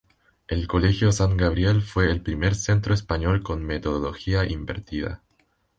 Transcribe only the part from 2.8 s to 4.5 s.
español con metodología